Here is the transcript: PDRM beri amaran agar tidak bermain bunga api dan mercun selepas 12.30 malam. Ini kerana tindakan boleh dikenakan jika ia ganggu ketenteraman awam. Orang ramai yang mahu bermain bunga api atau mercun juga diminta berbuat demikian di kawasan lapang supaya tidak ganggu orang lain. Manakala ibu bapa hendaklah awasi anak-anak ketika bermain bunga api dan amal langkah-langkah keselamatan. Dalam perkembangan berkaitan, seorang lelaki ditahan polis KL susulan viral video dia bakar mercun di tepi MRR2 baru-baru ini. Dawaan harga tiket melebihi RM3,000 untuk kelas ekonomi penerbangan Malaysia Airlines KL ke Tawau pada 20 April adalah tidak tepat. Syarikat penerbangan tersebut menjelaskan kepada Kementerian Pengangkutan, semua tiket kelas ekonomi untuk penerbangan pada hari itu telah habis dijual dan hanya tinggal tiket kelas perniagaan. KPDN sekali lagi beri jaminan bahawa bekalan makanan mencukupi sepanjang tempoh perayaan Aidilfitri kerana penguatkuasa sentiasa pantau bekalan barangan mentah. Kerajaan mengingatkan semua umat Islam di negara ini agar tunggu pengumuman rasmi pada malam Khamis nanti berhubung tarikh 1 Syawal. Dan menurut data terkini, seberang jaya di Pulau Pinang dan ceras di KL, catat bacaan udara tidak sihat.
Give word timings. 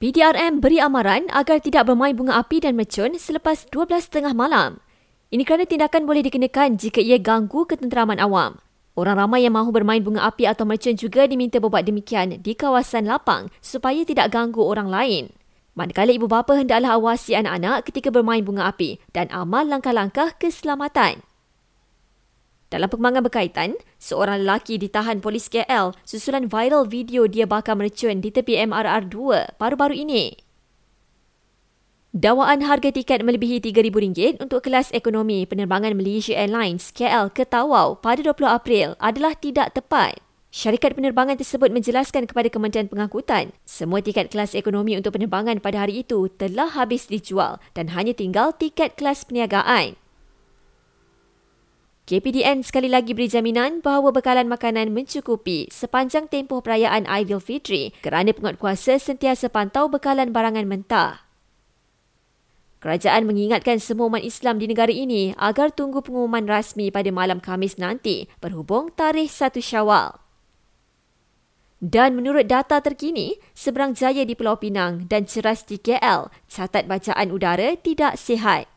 PDRM 0.00 0.64
beri 0.64 0.80
amaran 0.80 1.28
agar 1.28 1.60
tidak 1.60 1.84
bermain 1.84 2.16
bunga 2.16 2.40
api 2.40 2.64
dan 2.64 2.72
mercun 2.72 3.20
selepas 3.20 3.68
12.30 3.68 4.32
malam. 4.32 4.80
Ini 5.28 5.44
kerana 5.44 5.68
tindakan 5.68 6.08
boleh 6.08 6.24
dikenakan 6.24 6.80
jika 6.80 7.04
ia 7.04 7.20
ganggu 7.20 7.68
ketenteraman 7.68 8.16
awam. 8.16 8.56
Orang 8.96 9.20
ramai 9.20 9.44
yang 9.44 9.52
mahu 9.60 9.68
bermain 9.68 10.00
bunga 10.00 10.24
api 10.24 10.48
atau 10.48 10.64
mercun 10.64 10.96
juga 10.96 11.28
diminta 11.28 11.60
berbuat 11.60 11.84
demikian 11.84 12.40
di 12.40 12.52
kawasan 12.56 13.04
lapang 13.04 13.52
supaya 13.60 14.00
tidak 14.08 14.32
ganggu 14.32 14.64
orang 14.64 14.88
lain. 14.88 15.36
Manakala 15.76 16.16
ibu 16.16 16.24
bapa 16.24 16.56
hendaklah 16.56 16.96
awasi 16.96 17.36
anak-anak 17.36 17.84
ketika 17.84 18.08
bermain 18.08 18.40
bunga 18.40 18.72
api 18.72 19.04
dan 19.12 19.28
amal 19.28 19.68
langkah-langkah 19.68 20.32
keselamatan. 20.40 21.20
Dalam 22.70 22.86
perkembangan 22.86 23.26
berkaitan, 23.26 23.74
seorang 23.98 24.46
lelaki 24.46 24.78
ditahan 24.78 25.18
polis 25.18 25.50
KL 25.50 25.90
susulan 26.06 26.46
viral 26.46 26.86
video 26.86 27.26
dia 27.26 27.42
bakar 27.42 27.74
mercun 27.74 28.22
di 28.22 28.30
tepi 28.30 28.62
MRR2 28.62 29.58
baru-baru 29.58 29.98
ini. 30.06 30.38
Dawaan 32.14 32.62
harga 32.66 32.94
tiket 32.94 33.26
melebihi 33.26 33.58
RM3,000 33.58 34.38
untuk 34.42 34.66
kelas 34.66 34.94
ekonomi 34.94 35.46
penerbangan 35.46 35.94
Malaysia 35.98 36.34
Airlines 36.38 36.94
KL 36.94 37.30
ke 37.34 37.42
Tawau 37.42 37.98
pada 37.98 38.22
20 38.22 38.38
April 38.46 38.88
adalah 39.02 39.34
tidak 39.34 39.74
tepat. 39.74 40.22
Syarikat 40.50 40.98
penerbangan 40.98 41.38
tersebut 41.38 41.70
menjelaskan 41.70 42.26
kepada 42.26 42.50
Kementerian 42.50 42.90
Pengangkutan, 42.90 43.54
semua 43.62 44.02
tiket 44.02 44.34
kelas 44.34 44.58
ekonomi 44.58 44.98
untuk 44.98 45.14
penerbangan 45.14 45.62
pada 45.62 45.86
hari 45.86 46.02
itu 46.02 46.26
telah 46.34 46.70
habis 46.74 47.06
dijual 47.06 47.62
dan 47.78 47.94
hanya 47.94 48.10
tinggal 48.10 48.50
tiket 48.54 48.98
kelas 48.98 49.26
perniagaan. 49.26 49.94
KPDN 52.10 52.66
sekali 52.66 52.90
lagi 52.90 53.14
beri 53.14 53.30
jaminan 53.30 53.86
bahawa 53.86 54.10
bekalan 54.10 54.50
makanan 54.50 54.90
mencukupi 54.90 55.70
sepanjang 55.70 56.26
tempoh 56.26 56.58
perayaan 56.58 57.06
Aidilfitri 57.06 57.94
kerana 58.02 58.34
penguatkuasa 58.34 58.98
sentiasa 58.98 59.46
pantau 59.46 59.86
bekalan 59.86 60.34
barangan 60.34 60.66
mentah. 60.66 61.22
Kerajaan 62.82 63.30
mengingatkan 63.30 63.78
semua 63.78 64.10
umat 64.10 64.26
Islam 64.26 64.58
di 64.58 64.66
negara 64.66 64.90
ini 64.90 65.38
agar 65.38 65.70
tunggu 65.70 66.02
pengumuman 66.02 66.50
rasmi 66.50 66.90
pada 66.90 67.14
malam 67.14 67.38
Khamis 67.38 67.78
nanti 67.78 68.26
berhubung 68.42 68.90
tarikh 68.90 69.30
1 69.30 69.62
Syawal. 69.62 70.18
Dan 71.78 72.18
menurut 72.18 72.50
data 72.50 72.82
terkini, 72.82 73.38
seberang 73.54 73.94
jaya 73.94 74.26
di 74.26 74.34
Pulau 74.34 74.58
Pinang 74.58 75.06
dan 75.06 75.30
ceras 75.30 75.62
di 75.62 75.78
KL, 75.78 76.26
catat 76.50 76.90
bacaan 76.90 77.30
udara 77.30 77.78
tidak 77.78 78.18
sihat. 78.18 78.69